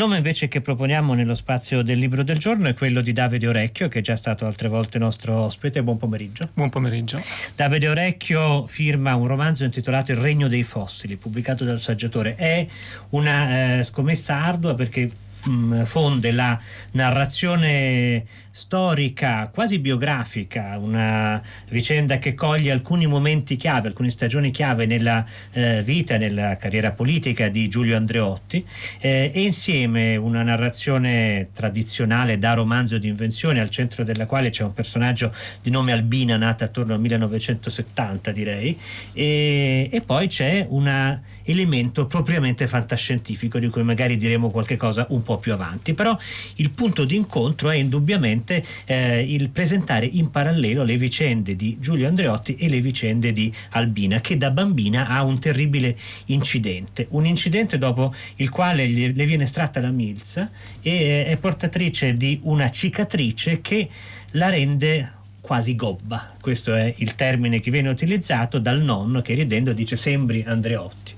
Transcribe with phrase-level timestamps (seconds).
[0.00, 3.88] nome invece che proponiamo nello spazio del libro del giorno è quello di Davide Orecchio,
[3.88, 5.82] che è già stato altre volte nostro ospite.
[5.82, 6.48] Buon pomeriggio.
[6.54, 7.22] Buon pomeriggio.
[7.54, 12.34] Davide Orecchio firma un romanzo intitolato Il regno dei fossili, pubblicato dal saggiatore.
[12.34, 12.66] È
[13.10, 15.10] una eh, scommessa ardua perché
[15.44, 16.58] mh, fonde la
[16.92, 18.24] narrazione
[18.60, 21.40] storica, quasi biografica, una
[21.70, 27.48] vicenda che coglie alcuni momenti chiave, alcune stagioni chiave nella eh, vita, nella carriera politica
[27.48, 28.62] di Giulio Andreotti
[29.00, 34.62] eh, e insieme una narrazione tradizionale da romanzo di invenzione al centro della quale c'è
[34.62, 38.78] un personaggio di nome Albina nata attorno al 1970 direi
[39.14, 45.22] e, e poi c'è un elemento propriamente fantascientifico di cui magari diremo qualche cosa un
[45.22, 45.94] po' più avanti.
[45.94, 46.16] Però
[46.56, 51.76] il punto di incontro è indubbiamente importante eh, il presentare in parallelo le vicende di
[51.78, 55.96] Giulio Andreotti e le vicende di Albina, che da bambina ha un terribile
[56.26, 57.06] incidente.
[57.10, 60.50] Un incidente dopo il quale le viene estratta la milza
[60.82, 63.88] e è portatrice di una cicatrice che
[64.32, 65.18] la rende
[65.50, 70.44] quasi gobba, questo è il termine che viene utilizzato dal nonno che ridendo dice sembri
[70.46, 71.12] Andreotti.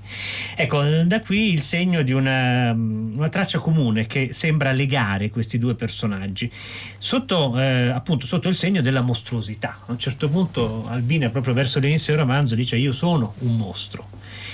[0.55, 5.75] Ecco, da qui il segno di una, una traccia comune che sembra legare questi due
[5.75, 6.51] personaggi,
[6.97, 9.81] sotto, eh, appunto, sotto il segno della mostruosità.
[9.85, 14.09] A un certo punto Albina, proprio verso l'inizio del romanzo, dice io sono un mostro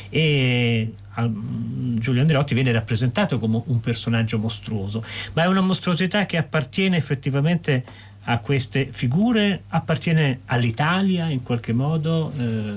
[0.10, 6.98] e Giulio Andreotti viene rappresentato come un personaggio mostruoso, ma è una mostruosità che appartiene
[6.98, 7.84] effettivamente
[8.24, 9.64] a queste figure?
[9.70, 12.32] Appartiene all'Italia in qualche modo?
[12.38, 12.74] Eh,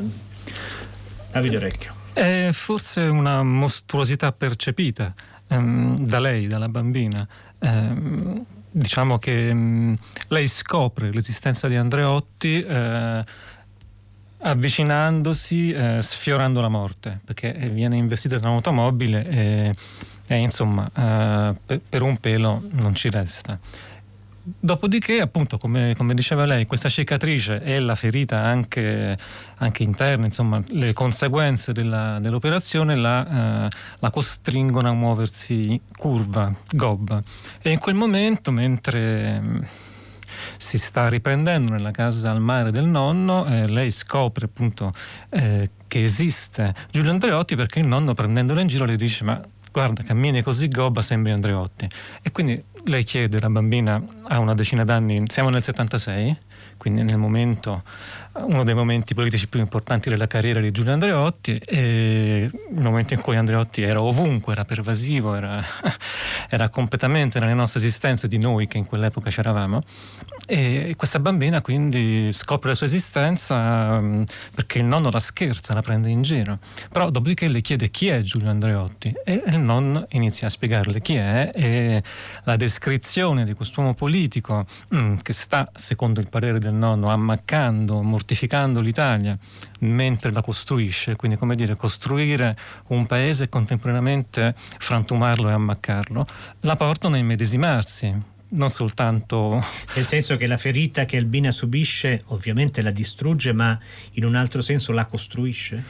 [1.30, 1.94] Davide Orecchio.
[2.12, 5.14] È forse una mostruosità percepita
[5.48, 7.26] ehm, da lei, dalla bambina.
[7.58, 9.94] Eh, diciamo che mh, mm,
[10.28, 13.24] lei scopre l'esistenza di Andreotti eh,
[14.44, 19.74] avvicinandosi, eh, sfiorando la morte, perché viene investita da un'automobile e,
[20.26, 23.58] e insomma eh, per, per un pelo non ci resta.
[24.44, 29.16] Dopodiché, appunto, come, come, diceva lei, questa cicatrice e la ferita anche,
[29.58, 33.68] anche interna, insomma, le conseguenze della, dell'operazione la, eh,
[34.00, 37.22] la, costringono a muoversi curva, gobba.
[37.60, 39.62] E in quel momento, mentre mm,
[40.56, 44.92] si sta riprendendo nella casa al mare del nonno, eh, lei scopre appunto
[45.30, 50.02] eh, che esiste Giulio Andreotti perché il nonno prendendolo in giro le dice ma guarda
[50.02, 51.88] cammini così gobba sembri Andreotti
[52.22, 56.36] e quindi lei chiede, la bambina ha una decina d'anni, siamo nel 76,
[56.76, 57.82] quindi nel momento,
[58.32, 63.20] uno dei momenti politici più importanti della carriera di Giulio Andreotti, e il momento in
[63.20, 65.62] cui Andreotti era ovunque, era pervasivo, era,
[66.50, 69.82] era completamente nelle nostre esistenze di noi che in quell'epoca c'eravamo.
[70.54, 74.22] E questa bambina quindi scopre la sua esistenza um,
[74.54, 76.58] perché il nonno la scherza, la prende in giro.
[76.90, 81.14] Però dopodiché le chiede chi è Giulio Andreotti e il nonno inizia a spiegarle chi
[81.14, 82.02] è e
[82.44, 88.82] la descrizione di quest'uomo politico mm, che sta, secondo il parere del nonno, ammaccando, mortificando
[88.82, 89.34] l'Italia
[89.80, 92.54] mentre la costruisce, quindi come dire costruire
[92.88, 96.26] un paese e contemporaneamente frantumarlo e ammaccarlo,
[96.60, 99.62] la portano a immedesimarsi non soltanto...
[99.94, 103.78] Nel senso che la ferita che Albina subisce ovviamente la distrugge, ma
[104.12, 105.84] in un altro senso la costruisce?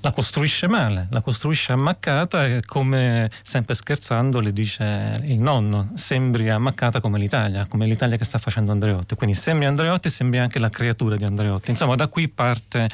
[0.00, 6.48] La costruisce male, la costruisce ammaccata e come sempre scherzando le dice il nonno, sembri
[6.48, 10.60] ammaccata come l'Italia, come l'Italia che sta facendo Andreotti, quindi sembri Andreotti e sembri anche
[10.60, 11.70] la creatura di Andreotti.
[11.70, 12.88] Insomma da qui parte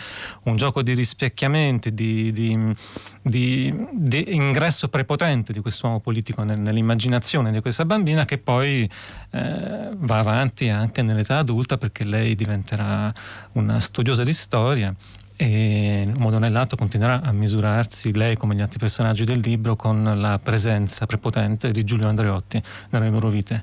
[0.44, 2.75] un gioco di rispecchiamenti, di, di,
[3.20, 8.88] di, di ingresso prepotente di quest'uomo politico nell'immaginazione di questa bambina che poi
[9.31, 13.12] eh, va avanti anche nell'età adulta perché lei diventerà
[13.53, 14.94] una studiosa di storia
[15.37, 19.41] e in un modo o nell'altro continuerà a misurarsi lei come gli altri personaggi del
[19.41, 23.62] libro con la presenza prepotente di Giulio Andreotti nelle loro vite.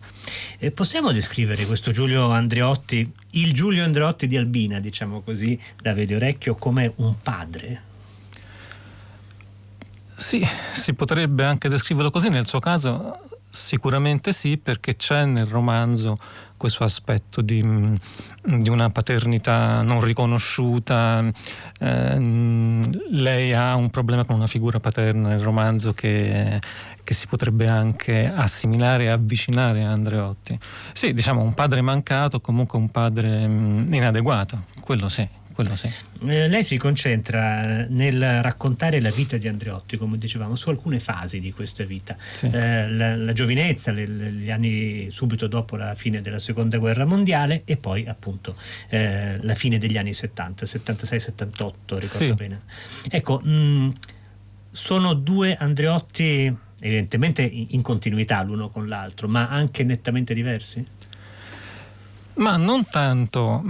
[0.60, 6.14] E possiamo descrivere questo Giulio Andreotti, il Giulio Andreotti di Albina, diciamo così, da Vedi
[6.14, 7.82] Orecchio, come un padre?
[10.16, 16.18] Sì, si potrebbe anche descriverlo così, nel suo caso sicuramente sì, perché c'è nel romanzo
[16.58, 17.60] questo aspetto di,
[18.44, 21.24] di una paternità non riconosciuta.
[21.80, 22.20] Eh,
[23.10, 26.60] lei ha un problema con una figura paterna nel romanzo che,
[27.04, 30.58] che si potrebbe anche assimilare e avvicinare a Andreotti.
[30.94, 35.40] Sì, diciamo un padre mancato, comunque un padre mh, inadeguato, quello sì
[35.76, 35.90] sì.
[36.28, 41.40] Eh, lei si concentra nel raccontare la vita di Andreotti, come dicevamo, su alcune fasi
[41.40, 42.16] di questa vita.
[42.32, 42.48] Sì.
[42.48, 47.64] Eh, la, la, giovinezza, le, gli anni subito dopo la fine della seconda guerra mondiale
[47.66, 48.56] e poi appunto
[48.90, 52.34] eh, la fine degli anni 70, 76-78, ricordo sì.
[52.34, 52.62] bene.
[53.10, 53.94] Ecco, mh,
[54.72, 60.84] sono due Andreotti evidentemente in continuità l'uno con l'altro, ma anche nettamente diversi?
[62.36, 63.62] Ma non tanto.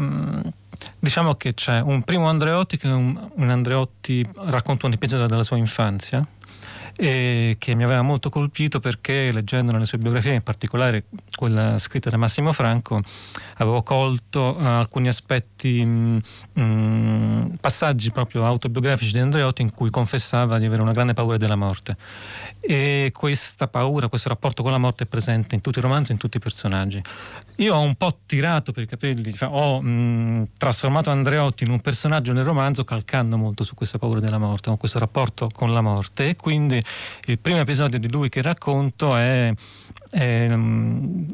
[1.00, 5.58] Diciamo che c'è un primo Andreotti che un, un Andreotti racconta un episodio della sua
[5.58, 6.26] infanzia
[7.02, 11.06] e che mi aveva molto colpito perché leggendo nelle sue biografie, in particolare
[11.36, 13.00] quella scritta da Massimo Franco,
[13.58, 16.22] avevo colto uh, alcuni aspetti, mh,
[16.60, 21.38] mm, mh, passaggi proprio autobiografici di Andreotti in cui confessava di avere una grande paura
[21.38, 21.98] della morte.
[22.60, 26.20] E questa paura, questo rapporto con la morte è presente in tutti i romanzi, in
[26.20, 27.02] tutti i personaggi.
[27.56, 31.72] Io ho un po' tirato per i capelli, cioè ho mh, mm, trasformato Andreotti in
[31.72, 35.74] un personaggio nel romanzo calcando molto su questa paura della morte, con questo rapporto con
[35.74, 36.84] la morte e quindi
[37.26, 39.54] il primo episodio di lui che racconto è
[40.12, 40.48] eh,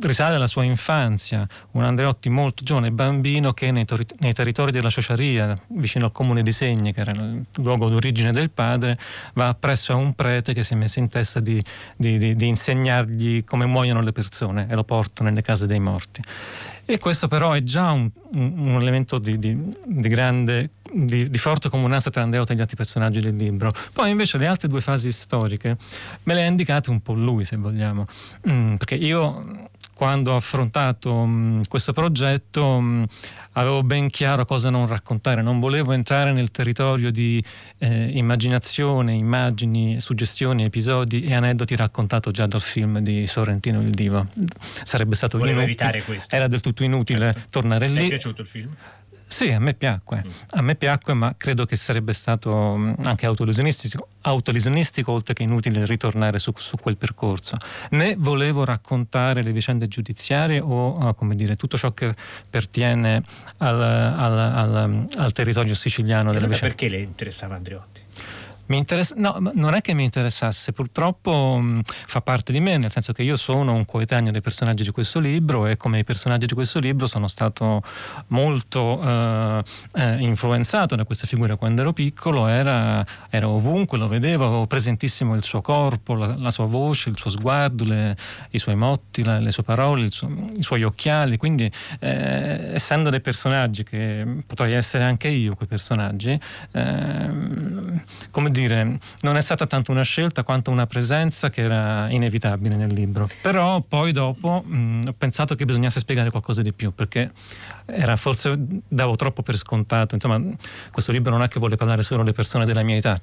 [0.01, 4.89] risale alla sua infanzia, un Andreotti molto giovane, bambino che nei, tor- nei, territori della
[4.89, 8.97] Ciociaria, vicino al comune di Segni, che era il luogo d'origine del padre,
[9.33, 11.61] va presso a un prete che si è messo in testa di,
[11.95, 16.21] di, di, di insegnargli come muoiono le persone e lo porta nelle case dei morti.
[16.89, 21.37] E questo però è già un, un, un elemento di, di, di grande, di, di,
[21.37, 23.71] forte comunanza tra Andreotti e gli altri personaggi del libro.
[23.93, 25.77] Poi invece le altre due fasi storiche
[26.23, 28.05] me le ha indicate un po' lui, se vogliamo,
[28.49, 33.05] mm, perché io quando ho affrontato mh, questo progetto mh,
[33.53, 37.43] avevo ben chiaro cosa non raccontare, non volevo entrare nel territorio di
[37.79, 44.27] eh, immaginazione, immagini, suggestioni, episodi e aneddoti raccontato già dal film di Sorrentino il Divo.
[44.83, 46.35] Sarebbe stato Volevo inutile, evitare questo.
[46.35, 47.47] Era del tutto inutile certo.
[47.49, 48.01] tornare lì.
[48.01, 48.75] Mi è piaciuto il film?
[49.27, 50.31] Sì, a me piacque, mm.
[50.51, 55.85] a me piacque, ma credo che sarebbe stato mm, anche autolesionistico, autolesionistico oltre che inutile
[55.85, 57.57] ritornare su, su, quel percorso.
[57.91, 62.15] Né volevo raccontare le vicende giudiziarie o, come dire, tutto ciò che
[62.49, 63.21] pertiene
[63.57, 66.31] al, al, al, al territorio siciliano.
[66.31, 66.73] Della vicenda.
[66.73, 68.05] Perché le interessava Andreotti?
[68.75, 73.13] Interessa, no, non è che mi interessasse, purtroppo mh, fa parte di me, nel senso
[73.13, 76.53] che io sono un coetaneo dei personaggi di questo libro e come i personaggi di
[76.53, 77.81] questo libro sono stato
[78.27, 81.55] molto eh, eh, influenzato da questa figura.
[81.55, 86.51] Quando ero piccolo, era, era, ovunque, lo vedevo, avevo presentissimo il suo corpo, la, la
[86.51, 88.17] sua voce, il suo sguardo, le,
[88.51, 93.21] i suoi motti, la, le sue parole, suo, i suoi occhiali, quindi eh, essendo dei
[93.21, 96.37] personaggi che potrei essere anche io quei personaggi,
[96.71, 102.75] ehm, come dire, non è stata tanto una scelta quanto una presenza che era inevitabile
[102.75, 103.29] nel libro.
[103.41, 107.31] Però poi dopo mh, ho pensato che bisognasse spiegare qualcosa di più, perché
[107.85, 108.57] era forse
[108.87, 110.15] davo troppo per scontato.
[110.15, 110.41] Insomma,
[110.91, 113.19] questo libro non è che vuole parlare solo alle persone della mia età,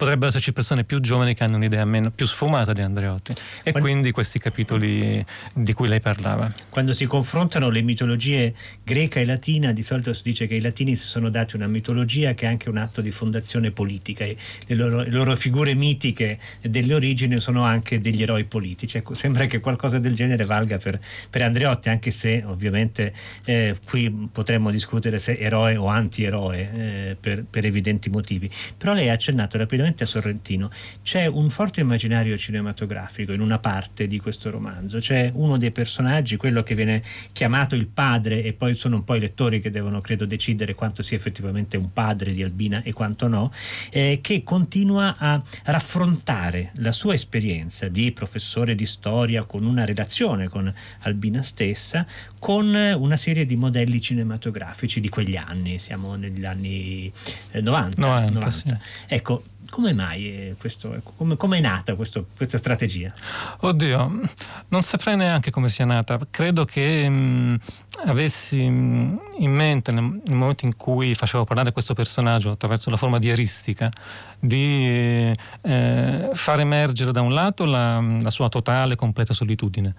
[0.00, 3.32] potrebbero esserci persone più giovani che hanno un'idea meno, più sfumata di Andreotti
[3.62, 6.50] e quando, quindi questi capitoli di cui lei parlava.
[6.70, 10.96] Quando si confrontano le mitologie greca e latina, di solito si dice che i latini
[10.96, 14.36] si sono dati una mitologia che è anche un atto di fondazione politica e
[14.66, 18.96] le loro, le loro figure mitiche delle origini sono anche degli eroi politici.
[18.96, 20.98] Ecco, sembra che qualcosa del genere valga per,
[21.28, 23.12] per Andreotti, anche se ovviamente
[23.44, 28.50] eh, qui potremmo discutere se eroe o antieroe eh, per, per evidenti motivi.
[28.78, 30.70] Però lei ha accennato rapidamente a Sorrentino,
[31.02, 34.98] c'è un forte immaginario cinematografico in una parte di questo romanzo.
[34.98, 37.02] C'è uno dei personaggi, quello che viene
[37.32, 41.02] chiamato il padre, e poi sono un po' i lettori che devono, credo, decidere quanto
[41.02, 43.52] sia effettivamente un padre di Albina e quanto no,
[43.90, 50.48] eh, che continua a raffrontare la sua esperienza di professore di storia con una relazione
[50.48, 52.06] con Albina stessa,
[52.38, 57.12] con una serie di modelli cinematografici di quegli anni, siamo negli anni
[57.52, 58.00] 90.
[58.00, 58.50] 90, 90.
[58.50, 58.76] Sì.
[59.06, 63.12] Ecco, come mai questo, come, come è nata questo, questa strategia?
[63.60, 64.20] Oddio,
[64.68, 66.18] non saprei neanche come sia nata.
[66.30, 67.58] Credo che mh,
[68.06, 72.96] avessi mh, in mente nel, nel, momento in cui facevo parlare questo personaggio attraverso la
[72.96, 73.90] forma diaristica
[74.38, 79.94] di eh, far emergere da un lato la, la sua totale, completa solitudine.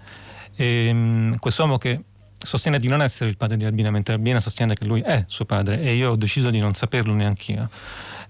[0.55, 2.03] E, mh, quest'uomo che
[2.43, 5.45] sostiene di non essere il padre di Albina, mentre Albina sostiene che lui è suo
[5.45, 7.69] padre e io ho deciso di non saperlo neanch'io.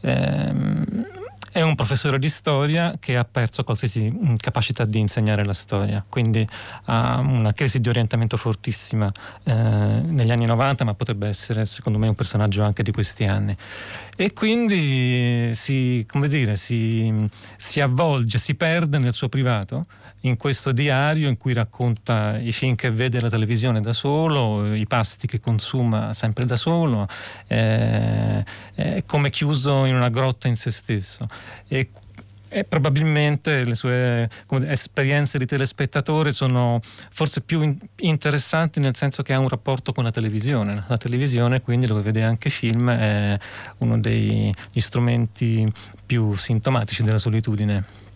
[0.02, 1.06] Ehm,
[1.52, 6.04] è un professore di storia che ha perso qualsiasi mm, capacità di insegnare la storia,
[6.08, 6.48] quindi
[6.86, 9.12] ha una crisi di orientamento fortissima
[9.44, 13.56] eh, negli anni 90, ma potrebbe essere secondo me un personaggio anche di questi anni.
[14.16, 17.14] E quindi si, dire, si,
[17.58, 19.86] si avvolge, si perde nel suo privato
[20.22, 24.86] in questo diario in cui racconta i film che vede alla televisione da solo, i
[24.86, 27.08] pasti che consuma sempre da solo,
[27.48, 28.44] eh,
[28.76, 31.28] è come chiuso in una grotta in se stesso.
[31.68, 31.90] E,
[32.54, 39.24] e probabilmente le sue dire, esperienze di telespettatore sono forse più in, interessanti nel senso
[39.24, 40.84] che ha un rapporto con la televisione.
[40.88, 43.40] La televisione, quindi, dove vede anche film, è
[43.78, 45.66] uno degli strumenti
[46.06, 48.10] più sintomatici della solitudine.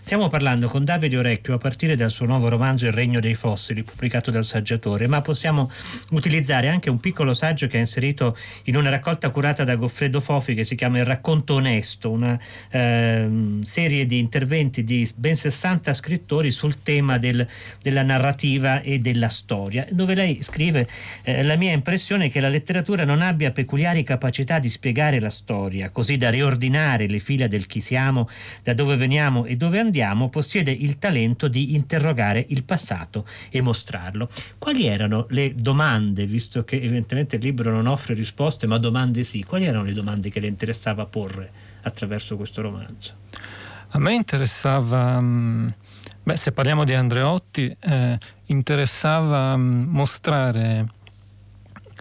[0.00, 3.82] Stiamo parlando con Davide Orecchio a partire dal suo nuovo romanzo Il regno dei fossili,
[3.82, 5.70] pubblicato dal saggiatore, ma possiamo
[6.10, 10.54] utilizzare anche un piccolo saggio che ha inserito in una raccolta curata da Goffredo Fofi
[10.54, 12.38] che si chiama Il racconto onesto, una
[12.70, 13.28] eh,
[13.62, 17.46] serie di interventi di ben 60 scrittori sul tema del,
[17.82, 20.88] della narrativa e della storia, dove lei scrive
[21.22, 25.30] eh, la mia impressione è che la letteratura non abbia peculiari capacità di spiegare la
[25.30, 28.28] storia, così da riordinare le fila del chi siamo,
[28.62, 34.28] da dove veniamo e dove andiamo possiede il talento di interrogare il passato e mostrarlo.
[34.58, 39.42] Quali erano le domande, visto che evidentemente il libro non offre risposte, ma domande sì,
[39.42, 41.50] quali erano le domande che le interessava porre
[41.82, 43.14] attraverso questo romanzo?
[43.90, 45.68] A me interessava, mm,
[46.22, 50.86] beh, se parliamo di Andreotti, eh, interessava mm, mostrare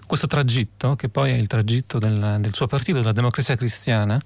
[0.06, 4.20] questo tragitto, che poi è il tragitto del, del suo partito, della democrazia cristiana,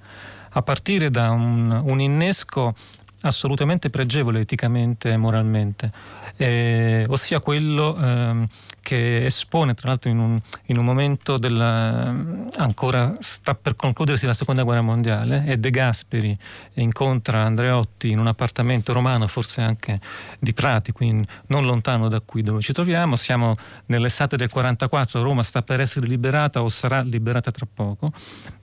[0.51, 2.73] a partire da un, un innesco
[3.21, 5.91] assolutamente pregevole eticamente e moralmente,
[6.37, 8.45] eh, ossia quello eh,
[8.81, 12.15] che espone tra l'altro in un, in un momento della,
[12.57, 16.37] ancora sta per concludersi la seconda guerra mondiale e De Gasperi
[16.75, 19.99] incontra Andreotti in un appartamento romano, forse anche
[20.39, 23.51] di Prati, quindi non lontano da qui dove ci troviamo, siamo
[23.87, 28.11] nell'estate del 44, Roma sta per essere liberata o sarà liberata tra poco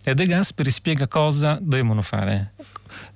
[0.03, 2.55] e De Gasperi spiega cosa devono fare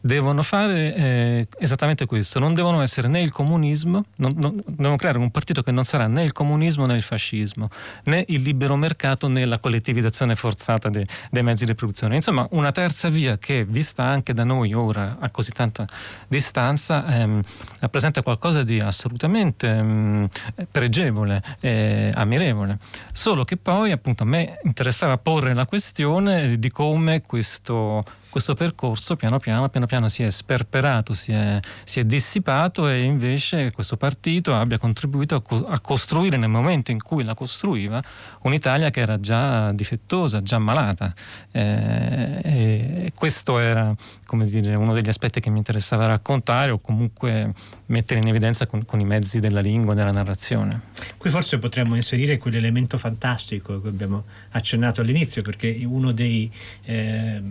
[0.00, 5.18] devono fare eh, esattamente questo, non devono essere né il comunismo, non, non, devono creare
[5.18, 7.68] un partito che non sarà né il comunismo né il fascismo,
[8.04, 12.14] né il libero mercato né la collettivizzazione forzata de, dei mezzi di produzione.
[12.14, 15.86] Insomma, una terza via che, vista anche da noi ora a così tanta
[16.28, 17.42] distanza, ehm,
[17.80, 20.28] rappresenta qualcosa di assolutamente ehm,
[20.70, 22.78] pregevole e ammirevole.
[23.12, 29.16] Solo che poi, appunto, a me interessava porre la questione di come questo questo percorso
[29.16, 33.96] piano piano, piano, piano si è sperperato, si è, si è, dissipato e invece questo
[33.96, 38.02] partito abbia contribuito a, co- a, costruire nel momento in cui la costruiva
[38.42, 41.12] un'Italia che era già difettosa, già malata.
[41.50, 43.94] Eh, questo era
[44.30, 47.50] come dire, uno degli aspetti che mi interessava raccontare o comunque
[47.86, 50.82] mettere in evidenza con, con i mezzi della lingua, della narrazione.
[51.16, 55.76] Qui forse potremmo inserire quell'elemento fantastico che abbiamo accennato all'inizio, perché
[56.12, 56.48] dei,
[56.84, 57.42] eh,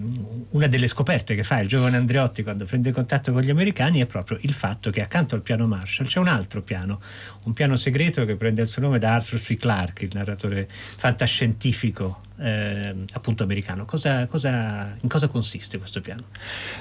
[0.51, 4.06] una delle scoperte che fa il giovane Andreotti quando prende contatto con gli americani è
[4.06, 7.02] proprio il fatto che accanto al piano Marshall c'è un altro piano,
[7.44, 9.58] un piano segreto che prende il suo nome da Arthur C.
[9.58, 13.86] Clarke, il narratore fantascientifico eh, appunto americano.
[13.86, 16.24] Cosa, cosa, in cosa consiste questo piano?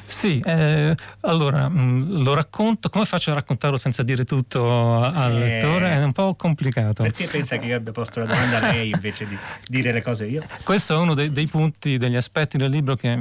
[0.04, 5.36] Sì, eh, allora mh, mm, lo racconto, come faccio a raccontarlo senza dire tutto al
[5.36, 5.90] eh, lettore?
[5.90, 7.02] È un po' complicato.
[7.02, 10.26] Perché pensa che io abbia posto la domanda a lei invece di dire le cose
[10.26, 10.44] io?
[10.62, 13.16] Questo è uno dei, dei punti, degli aspetti del libro che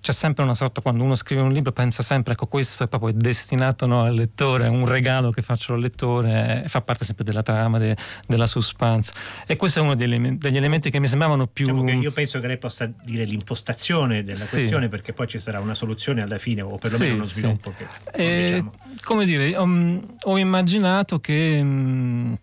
[0.00, 3.12] c'è sempre una sorta, quando uno scrive un libro pensa sempre, ecco questo è proprio
[3.14, 7.24] destinato no, al lettore, è un regalo che faccio al lettore, e fa parte sempre
[7.24, 9.12] della trama, de, della suspense.
[9.46, 11.66] E questo è uno degli, degli, elementi che mi sembravano più...
[11.66, 14.56] Diciamo io penso che lei possa dire l'impostazione della sì.
[14.56, 17.84] questione perché poi ci sarà una soluzione alla fine o perlomeno sì, uno sviluppo sì.
[18.12, 18.20] che...
[18.20, 18.72] E, diciamo.
[19.04, 19.68] Come dire, ho,
[20.22, 21.62] ho immaginato che...
[21.62, 22.38] Mh,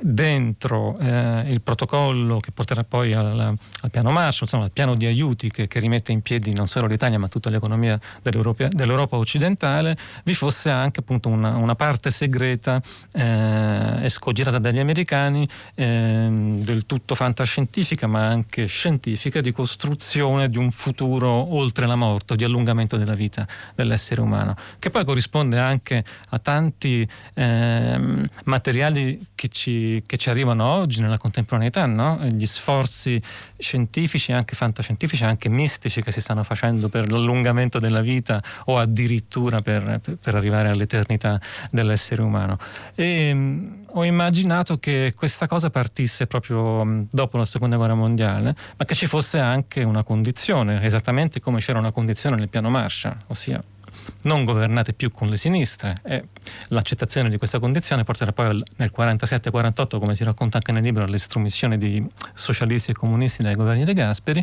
[0.00, 5.06] dentro eh, il protocollo che porterà poi al, al piano Marshall, insomma al piano di
[5.06, 9.96] aiuti che, che, rimette in piedi non solo l'Italia ma tutta l'economia dell'Europa, dell'Europa occidentale,
[10.24, 12.80] vi fosse anche appunto una, una parte segreta
[13.12, 20.70] eh, escogitata dagli americani eh, del tutto fantascientifica ma anche scientifica di costruzione di un
[20.70, 26.38] futuro oltre la morte, di allungamento della vita dell'essere umano, che poi corrisponde anche a
[26.38, 29.48] tanti ehm, materiali che
[30.06, 32.18] che ci arrivano oggi nella contemporaneità, no?
[32.30, 33.20] gli sforzi
[33.56, 39.60] scientifici, anche fantascientifici, anche mistici che si stanno facendo per l'allungamento della vita o addirittura
[39.60, 41.40] per, per arrivare all'eternità
[41.70, 42.58] dell'essere umano.
[42.94, 48.84] E, mh, ho immaginato che questa cosa partisse proprio dopo la seconda guerra mondiale, ma
[48.84, 53.62] che ci fosse anche una condizione, esattamente come c'era una condizione nel piano Marshall, ossia
[54.22, 56.24] non governate più con le sinistre e
[56.68, 61.78] l'accettazione di questa condizione porterà poi nel 47-48, come si racconta anche nel libro, all'estromissione
[61.78, 64.42] di socialisti e comunisti dai governi De Gasperi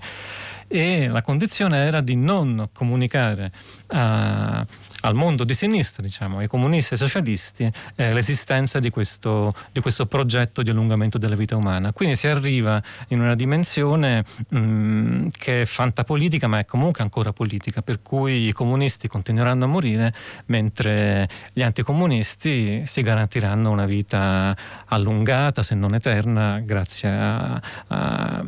[0.67, 3.51] e la condizione era di non comunicare
[3.87, 4.65] a
[5.05, 9.79] al mondo di sinistra, diciamo, ai comunisti e ai socialisti, eh, l'esistenza di questo, di
[9.79, 11.93] questo, progetto di allungamento della vita umana.
[11.93, 17.31] Quindi si arriva in una dimensione mh, mm, che è fantapolitica, ma è comunque ancora
[17.31, 20.13] politica, per cui i comunisti continueranno a morire,
[20.47, 28.43] mentre gli anticomunisti si garantiranno una vita allungata, se non eterna, grazie a, a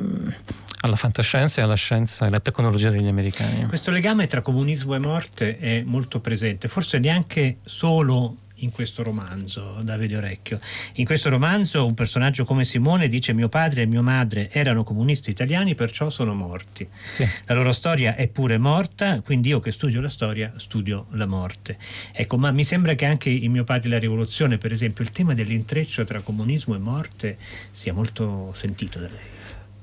[0.82, 3.66] alla fantascienza e alla scienza e alla tecnologia degli americani.
[3.66, 9.80] Questo legame tra comunismo e morte è molto presente, forse neanche solo in questo romanzo,
[9.82, 10.58] Davide Orecchio.
[10.94, 15.30] In questo romanzo un personaggio come Simone dice mio padre e mia madre erano comunisti
[15.30, 16.88] italiani, perciò sono morti.
[17.04, 17.28] Sì.
[17.46, 21.78] La loro storia è pure morta, quindi io che studio la storia studio la morte.
[22.12, 25.34] Ecco, ma mi sembra che anche in mio padre la rivoluzione, per esempio, il tema
[25.34, 27.38] dell'intreccio tra comunismo e morte
[27.72, 29.36] sia molto sentito da lei.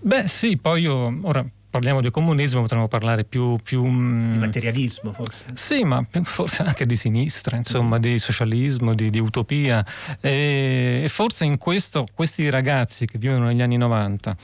[0.04, 3.56] Beh sì, poi io ora parliamo di comunismo potremmo parlare più...
[3.62, 5.44] più mm, di materialismo forse?
[5.54, 8.00] Sì, ma forse anche di sinistra, insomma, mm.
[8.00, 9.82] di socialismo, di, di utopia.
[10.20, 14.36] E, e, forse in questo questi ragazzi che vivono negli anni 90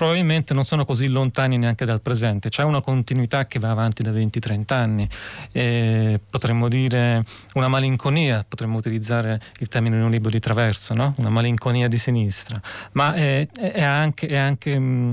[0.00, 4.10] probabilmente non sono così lontani neanche dal presente, c'è una continuità che va avanti da
[4.10, 5.06] 20-30 anni,
[5.52, 11.12] e potremmo dire una malinconia, potremmo utilizzare il termine in un libro di Traverso, no?
[11.18, 12.58] una malinconia di sinistra,
[12.92, 15.10] ma è, è anche, è anche mm,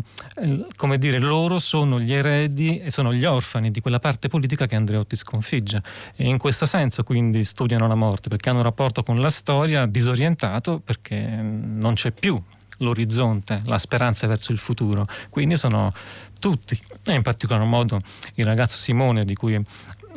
[0.77, 4.75] come dire, loro sono gli eredi e sono gli orfani di quella parte politica che
[4.75, 5.83] Andreotti sconfigge.
[6.15, 9.85] E in questo senso quindi studiano la morte perché hanno un rapporto con la storia
[9.85, 12.41] disorientato perché non c'è più
[12.77, 15.07] l'orizzonte, la speranza verso il futuro.
[15.29, 15.93] Quindi sono
[16.39, 17.99] tutti, e in particolar modo
[18.35, 19.59] il ragazzo Simone di cui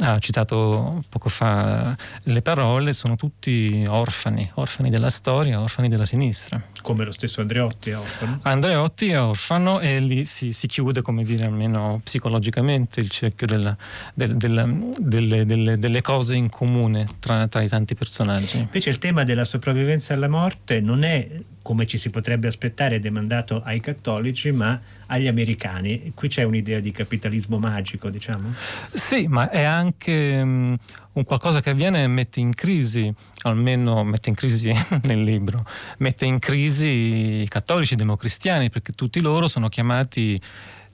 [0.00, 6.60] ha citato poco fa le parole, sono tutti orfani, orfani della storia, orfani della sinistra.
[6.82, 8.40] Come lo stesso Andreotti è orfano?
[8.42, 13.76] Andreotti è orfano e lì si, si chiude, come dire, almeno psicologicamente il cerchio della,
[14.14, 14.64] del, della,
[14.98, 18.58] delle, delle, delle, cose in comune tra, tra i tanti personaggi.
[18.58, 21.28] Invece il tema della sopravvivenza alla morte non è
[21.62, 26.12] come ci si potrebbe aspettare, demandato ai cattolici, ma agli americani.
[26.14, 28.54] Qui c'è un'idea di capitalismo magico, diciamo?
[28.90, 29.89] Sì, ma è anche
[30.42, 30.76] um,
[31.12, 34.72] un qualcosa che avviene mette in crisi, almeno mette in crisi
[35.04, 35.64] nel libro,
[35.98, 40.40] mette in crisi i cattolici, i democristiani, perché tutti loro sono chiamati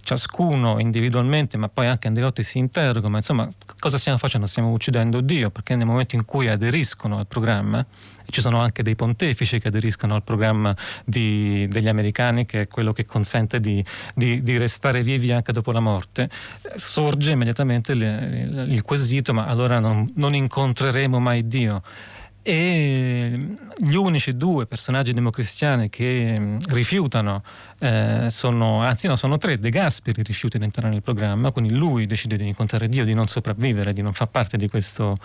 [0.07, 4.47] ciascuno individualmente, ma poi anche Andreotti si interroga, ma insomma cosa stiamo facendo?
[4.47, 7.85] Stiamo uccidendo Dio, perché nel momento in cui aderiscono al programma,
[8.27, 12.93] ci sono anche dei pontefici che aderiscono al programma di, degli americani, che è quello
[12.93, 16.31] che consente di, di, di restare vivi anche dopo la morte,
[16.77, 21.83] sorge immediatamente il, il quesito, ma allora non, non incontreremo mai Dio
[22.47, 27.43] e gli unici due personaggi democristiani che mm, rifiutano
[27.79, 32.07] eh, sono, anzi no, sono tre, De Gasperi rifiuta di entrare nel programma, quindi lui
[32.07, 35.17] decide di incontrare Dio, di non sopravvivere, di non far parte di questo,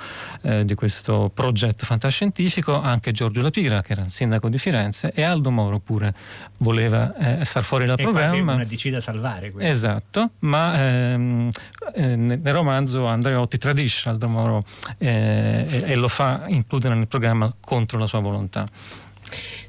[0.42, 5.24] eh, di questo progetto fantascientifico, anche Giorgio Lapira che era il sindaco di Firenze e
[5.24, 6.14] Aldo Moro pure
[6.58, 8.52] voleva eh, star fuori dal è programma.
[8.52, 9.70] È una decida salvare questo.
[9.70, 11.50] Esatto, ma ehm,
[11.94, 14.62] eh, nel romanzo Andreotti tradisce Aldo Moro
[14.98, 18.68] eh, e, e lo fa includere nel programma contro la sua volontà.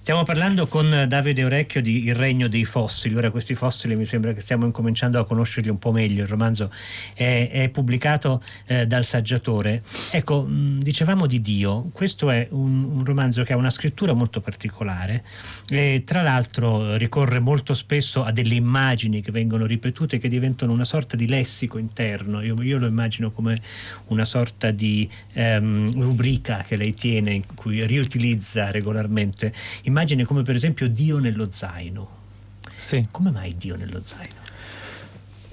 [0.02, 3.14] Stiamo parlando con Davide Orecchio di Il regno dei fossili.
[3.14, 6.24] Ora questi fossili mi sembra che stiamo incominciando a conoscerli un po' meglio.
[6.24, 6.72] Il romanzo
[7.14, 9.84] è, è pubblicato eh, dal saggiatore.
[10.10, 11.88] Ecco, mh, dicevamo di Dio.
[11.92, 15.22] Questo è un, un, romanzo che ha una scrittura molto particolare
[15.68, 20.84] e tra l'altro ricorre molto spesso a delle immagini che vengono ripetute che diventano una
[20.84, 22.42] sorta di lessico interno.
[22.42, 23.56] Io, io lo immagino come
[24.08, 29.54] una sorta di ehm, rubrica che lei tiene in cui riutilizza regolarmente
[29.92, 32.20] immagini come per esempio Dio nello zaino.
[32.78, 33.06] Sì.
[33.10, 34.40] Come mai Dio nello zaino?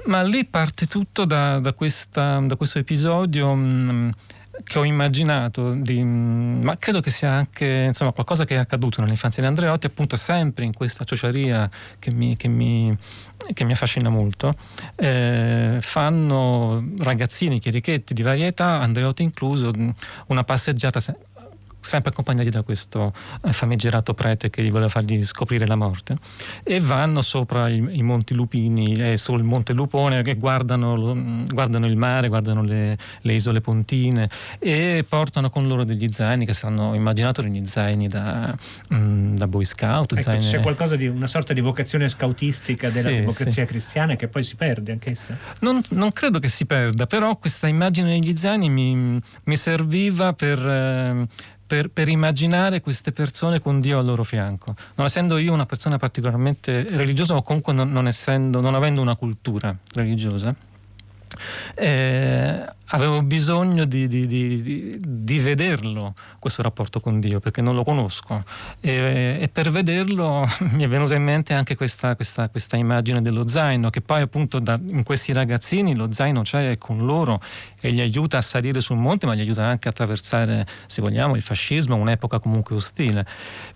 [0.06, 4.10] Ma lì parte tutto da, da, questa, da questo episodio mh, mm,
[4.64, 8.58] che ho immaginato, di, mh, mm, ma credo che sia anche insomma, qualcosa che è
[8.58, 12.98] accaduto nell'infanzia di Andreotti, appunto sempre in questa ciociaria che mi, che mi,
[13.54, 14.54] che mi affascina molto.
[14.96, 19.72] Eh, fanno ragazzini, chierichetti di varietà, Andreotti incluso,
[20.28, 21.02] una passeggiata
[21.80, 23.14] sempre accompagnati da questo
[23.44, 26.18] eh, famigerato prete che gli voleva fargli scoprire la morte
[26.64, 31.96] e vanno sopra i, i Monti Lupini e sul Monte Lupone che guardano, guardano il
[31.96, 37.42] mare, guardano le, le, isole pontine e portano con loro degli zaini che saranno immaginato
[37.42, 38.56] degli zaini da,
[38.90, 40.12] mh, mm, da Boy Scout.
[40.14, 40.46] Ecco, zaini...
[40.46, 43.66] C'è qualcosa di una sorta di vocazione scoutistica della sì, democrazia sì.
[43.66, 45.38] cristiana che poi si perde anch'essa?
[45.62, 50.60] Non, non, credo che si perda, però questa immagine degli zaini mi, mi serviva per...
[50.60, 51.28] Eh,
[51.70, 54.74] per, per, immaginare queste persone con Dio al loro fianco.
[54.96, 59.16] Non essendo io una persona particolarmente religiosa o comunque non, non, essendo, non avendo una
[59.16, 60.56] cultura religiosa,
[61.76, 67.84] eh, avevo bisogno di, di, di, di, vederlo questo rapporto con Dio perché non lo
[67.84, 68.44] conosco.
[68.80, 73.48] E, e per vederlo mi è venuta in mente anche questa, questa, questa immagine dello
[73.48, 77.42] zaino che poi appunto da, in questi ragazzini lo zaino c'è con loro
[77.80, 81.36] e gli aiuta a salire sul monte ma gli aiuta anche a attraversare se vogliamo
[81.36, 83.26] il fascismo un'epoca comunque ostile.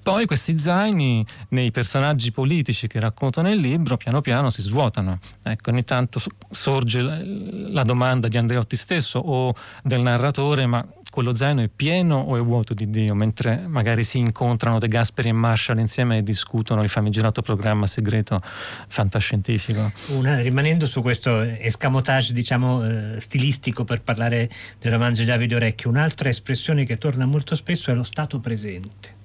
[0.02, 5.20] Poi questi zaini nei personaggi politici che raccontano il libro piano piano si svuotano.
[5.44, 11.36] Ecco ogni tanto sorge la domanda di Andreotti stesso stesso o del narratore, ma quello
[11.36, 15.34] zaino è pieno o è vuoto di Dio, mentre magari si incontrano De Gasperi e
[15.34, 18.42] Marshall insieme e discutono il famigerato programma segreto
[18.88, 19.92] fantascientifico.
[20.08, 25.90] Una, rimanendo su questo escamotage diciamo eh, stilistico per parlare del romanzo di Davide Orecchio,
[25.90, 29.22] un'altra espressione che torna molto spesso è lo stato presente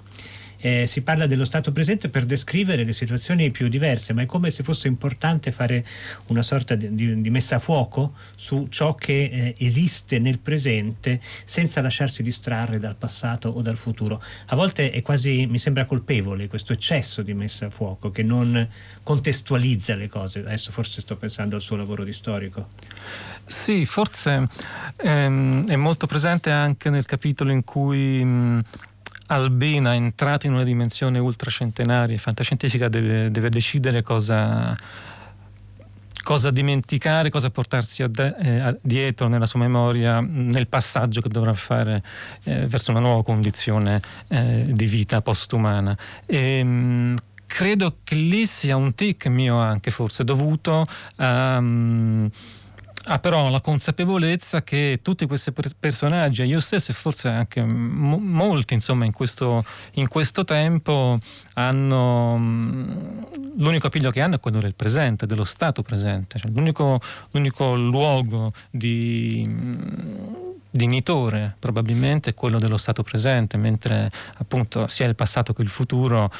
[0.58, 4.50] eh, si parla dello stato presente per descrivere le situazioni più diverse, ma è come
[4.50, 5.84] se fosse importante fare
[6.26, 11.80] una sorta di, di, messa a fuoco su ciò che eh, esiste nel presente senza
[11.80, 14.22] lasciarsi distrarre dal passato o dal futuro.
[14.46, 18.66] A volte è quasi, mi sembra colpevole questo eccesso di messa a fuoco che non
[19.02, 20.40] contestualizza le cose.
[20.40, 22.68] Adesso forse sto pensando al suo lavoro di storico.
[23.44, 24.46] Sì, forse
[24.96, 28.62] ehm, è molto presente anche nel capitolo in cui mh,
[29.28, 34.74] Albina, entrata in una dimensione ultracentenaria e fantascientifica, deve, deve decidere cosa,
[36.22, 42.02] cosa, dimenticare, cosa portarsi de, eh, dietro nella sua memoria nel passaggio che dovrà fare
[42.44, 45.96] eh, verso una nuova condizione eh, di vita postumana.
[46.24, 47.14] E, mh,
[47.46, 50.84] credo che lì sia un tic mio anche forse dovuto
[51.16, 51.56] a...
[51.58, 52.30] Um,
[53.04, 58.74] ha però la consapevolezza che tutti questi personaggi, io stesso e forse anche mo- molti
[58.74, 61.16] insomma in questo, in questo tempo,
[61.54, 63.22] hanno mm,
[63.56, 68.52] l'unico appiglio che hanno è quello del presente, dello stato presente, cioè l'unico, l'unico luogo
[68.70, 75.62] di mm, dignitore probabilmente è quello dello stato presente, mentre appunto sia il passato che
[75.62, 76.30] il futuro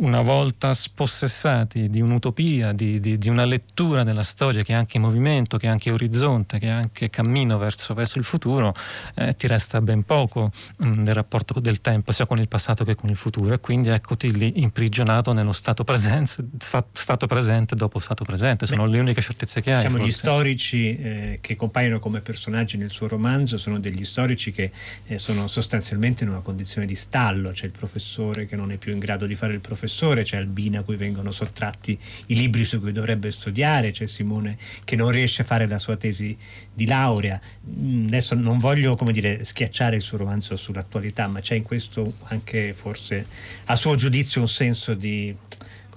[0.00, 4.98] una volta spossessati di un'utopia, di, di, di, una lettura della storia che è anche
[4.98, 8.74] movimento, che è anche orizzonte, che è anche cammino verso, verso il futuro,
[9.14, 12.84] eh, ti resta ben poco mh, mm, nel rapporto del tempo, sia con il passato
[12.84, 13.54] che con il futuro.
[13.54, 18.66] E quindi eccoti lì imprigionato nello stato, presenze, sta, stato presente dopo stato presente.
[18.66, 19.82] Sono Beh, le uniche certezze che hai.
[19.82, 24.70] Diciamo, gli storici eh, che compaiono come personaggi nel suo romanzo sono degli storici che
[25.06, 27.50] eh, sono sostanzialmente in una condizione di stallo.
[27.50, 30.36] C'è il professore che non è più in grado di fare il professore professore, c'è
[30.36, 35.10] Albina a cui vengono sottratti i libri su cui dovrebbe studiare, c'è Simone che non
[35.10, 36.36] riesce a fare la sua tesi
[36.72, 37.40] di laurea.
[37.66, 42.12] Mm, adesso non voglio come dire, schiacciare il suo romanzo sull'attualità, ma c'è in questo
[42.24, 43.26] anche forse
[43.64, 45.34] a suo giudizio un senso di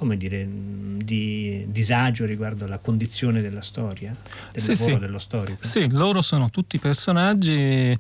[0.02, 4.16] come dire, di disagio riguardo alla condizione della storia,
[4.52, 4.98] del sì, sì.
[4.98, 5.60] dello storico.
[5.62, 7.96] Sì, loro sono tutti personaggi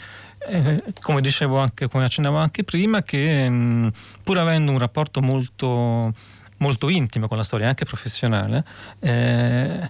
[0.47, 3.87] eh, come dicevo anche, come accennavo anche prima, che mh, mm,
[4.23, 6.13] pur avendo un rapporto molto,
[6.57, 8.63] molto intimo con la storia, anche professionale,
[8.99, 9.89] eh,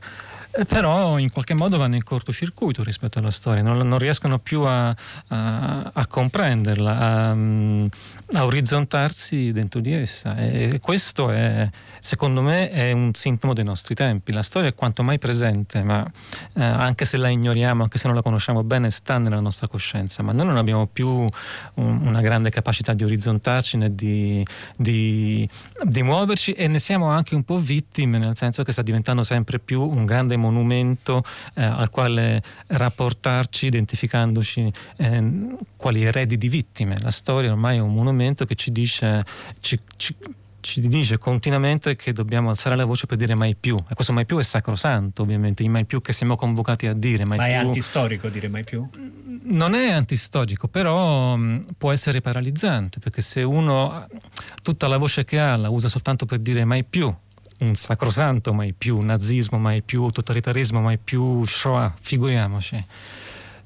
[0.54, 4.62] eh, però in qualche modo vanno in cortocircuito rispetto alla storia, non, non riescono più
[4.62, 4.90] a,
[5.28, 7.86] a, a comprenderla, a, mm,
[8.34, 10.36] a, orizzontarsi dentro di essa.
[10.36, 11.70] E questo è,
[12.02, 14.34] secondo me è un sintomo dei nostri tempi.
[14.34, 16.06] La storia è quanto mai presente, ma
[16.54, 20.22] eh, anche se la ignoriamo, anche se non la conosciamo bene, sta nella nostra coscienza,
[20.22, 21.28] ma noi non abbiamo più un,
[21.76, 25.48] una grande capacità di orizzontarci né di, di,
[25.84, 29.60] di muoverci e ne siamo anche un po' vittime, nel senso che sta diventando sempre
[29.60, 31.22] più un grande monumento
[31.54, 36.98] eh, al quale rapportarci identificandoci eh, quali eredi di vittime.
[37.00, 39.24] La storia ormai è un monumento che ci dice,
[39.60, 40.16] ci, ci,
[40.60, 44.26] ci dice continuamente che dobbiamo alzare la voce per dire mai più e questo mai
[44.26, 47.26] più è sacrosanto ovviamente, i mai più che siamo convocati a dire.
[47.26, 47.54] Mai Ma più...
[47.54, 48.88] è antistorico dire mai più?
[49.44, 54.08] Non è antistorico, però mh, può essere paralizzante perché se uno
[54.62, 57.14] tutta la voce che ha la usa soltanto per dire mai più
[57.64, 62.84] un sacrosanto mai più, nazismo mai più, totalitarismo mai più, Shoah, figuriamoci.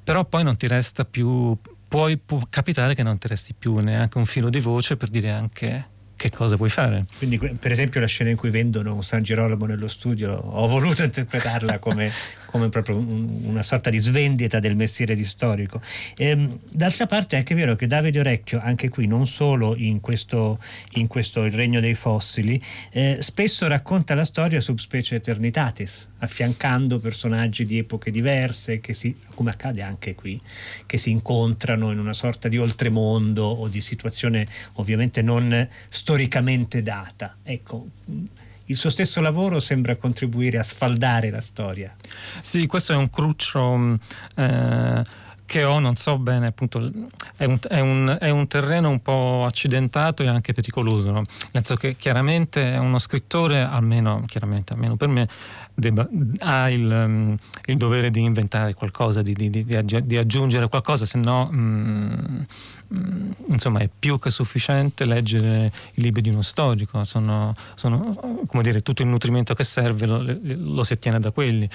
[0.04, 4.18] Però poi non ti resta più, poi può capitare che non ti resti più neanche
[4.18, 7.06] un filo di voce per dire anche che cosa puoi fare.
[7.18, 11.80] Quindi, per esempio, la scena in cui vendono San Girolamo nello studio, ho voluto interpretarla
[11.80, 12.12] come,
[12.48, 15.82] come proprio una sorta di svendita del mestiere di storico.
[16.18, 20.60] Ehm, d'altra parte è anche vero che Davide Orecchio, anche qui, non solo in questo,
[20.92, 27.00] in questo Il regno dei fossili, eh, spesso racconta la storia sub specie eternitatis, affiancando
[27.00, 30.40] personaggi di epoche diverse, che si, come accade anche qui,
[30.86, 35.68] che si incontrano in una sorta di oltremondo o di situazione ovviamente non
[36.06, 37.38] storicamente data.
[37.42, 37.88] Ecco,
[38.66, 41.96] il suo stesso lavoro sembra contribuire a sfaldare la storia.
[42.42, 43.96] Sì, questo è un cruccio
[44.36, 45.02] eh,
[45.48, 46.92] che ho, non so bene, appunto,
[47.38, 51.20] è un, è un, è un terreno un po' accidentato e anche pericoloso, no?
[51.20, 54.26] nel senso che chiaramente uno scrittore, almeno,
[54.70, 55.28] almeno per me,
[55.74, 56.08] debba,
[56.40, 59.66] ha il, um, il, dovere di inventare qualcosa, di, di, di,
[60.04, 62.42] di aggiungere qualcosa, se no mm,
[63.48, 68.82] insomma è più che sufficiente leggere i libri di uno storico, sono, sono come dire,
[68.82, 71.68] tutto il nutrimento che serve lo, lo, si ottiene da quelli.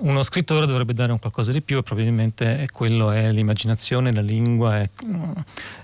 [0.00, 4.73] Uno scrittore dovrebbe dare un qualcosa di più e probabilmente quello è l'immaginazione, la lingua,
[4.80, 4.88] è,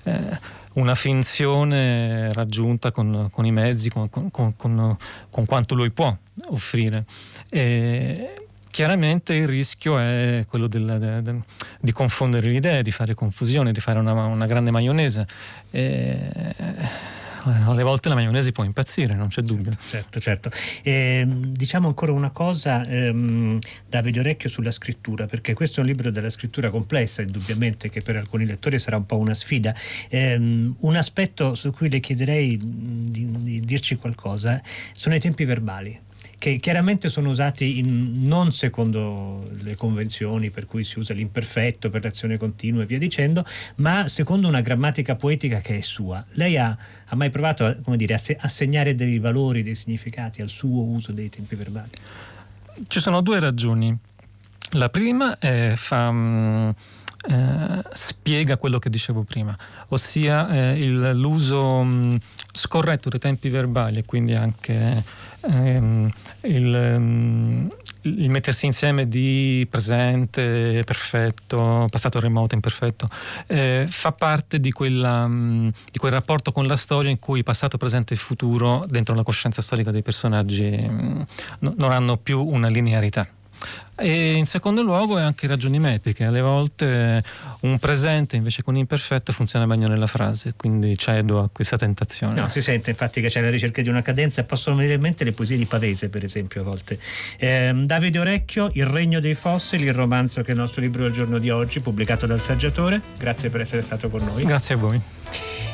[0.04, 0.38] eh,
[0.74, 4.96] una finzione raggiunta con, con i mezzi, con, con, con,
[5.46, 6.14] quanto lui può
[6.48, 7.04] offrire.
[7.48, 11.38] E chiaramente il rischio è quello del, de, de,
[11.80, 15.26] di confondere le idee, di fare confusione, di fare una, una grande maionese.
[15.70, 16.54] E,
[17.44, 19.72] alle volte la maionese può impazzire, non c'è dubbio.
[19.86, 20.50] Certo, certo.
[20.82, 26.10] Eh, diciamo ancora una cosa ehm, da orecchio sulla scrittura, perché questo è un libro
[26.10, 29.74] della scrittura complessa, indubbiamente, che per alcuni lettori sarà un po' una sfida.
[30.08, 34.60] Eh, un aspetto su cui le chiederei di, di dirci qualcosa
[34.92, 36.08] sono i tempi verbali
[36.40, 42.02] che chiaramente sono usati in, non secondo le convenzioni per cui si usa l'imperfetto per
[42.02, 43.44] l'azione continua e via dicendo,
[43.76, 46.24] ma secondo una grammatica poetica che è sua.
[46.30, 46.74] Lei ha,
[47.04, 51.28] ha mai provato a, dire, a assegnare dei valori, dei significati al suo uso dei
[51.28, 51.90] tempi verbali?
[52.86, 53.94] Ci sono due ragioni.
[54.70, 56.70] La prima è fa, mm,
[57.28, 59.54] eh, spiega quello che dicevo prima,
[59.88, 62.16] ossia eh, il, l'uso mh, mm,
[62.50, 66.10] scorretto dei tempi verbali e quindi anche ehm,
[66.42, 73.06] il, ehm, il, mettersi insieme di presente, perfetto, passato remoto, imperfetto,
[73.46, 77.76] eh, fa parte di, quella, mm, di, quel rapporto con la storia in cui passato,
[77.76, 81.26] presente e futuro dentro la coscienza storica dei personaggi mh,
[81.60, 83.28] non hanno più una linearità.
[84.00, 87.22] E in secondo luogo è anche ragioni metriche, alle volte
[87.60, 92.40] un presente invece con imperfetto funziona meglio nella frase, quindi cedo a questa tentazione.
[92.40, 95.24] No, si sente infatti che c'è la ricerca di una cadenza, possono venire in mente
[95.24, 96.98] le poesie di Pavese per esempio a volte.
[97.36, 101.12] Eh, Davide Orecchio, Il regno dei fossili, il romanzo che è il nostro libro del
[101.12, 104.44] giorno di oggi, pubblicato dal Saggiatore, grazie per essere stato con noi.
[104.44, 105.00] Grazie a voi.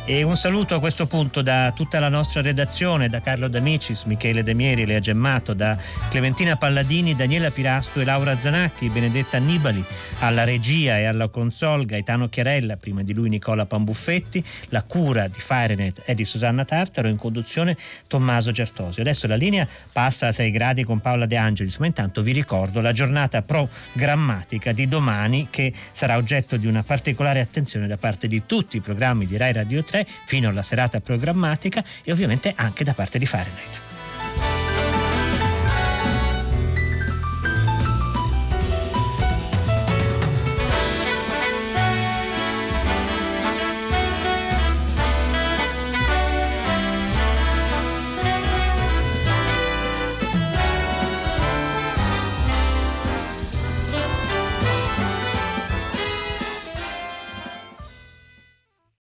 [0.09, 4.45] E un saluto a questo punto da tutta la nostra redazione, da Carlo D'Amicis, Michele
[4.45, 5.77] De Mieri, Lea Gemmato, da
[6.11, 9.85] Clementina Palladini, Daniela Pirasto e Laura Zanacchi, Benedetta Annibali,
[10.21, 15.41] alla regia e alla console Gaetano Chiarella, prima di lui Nicola Pambuffetti, la cura di
[15.41, 19.03] Firenet è di Susanna Tartaro, in conduzione Tommaso Certosio.
[19.03, 22.81] Adesso la linea passa a 6 gradi con Paola De Angelis, ma intanto vi ricordo
[22.81, 28.45] la giornata programmatica di domani che sarà oggetto di una particolare attenzione da parte di
[28.47, 32.95] tutti i programmi di Rai Radio 3 fino alla serata programmatica e ovviamente anche da
[32.95, 33.86] parte di Fahrenheit.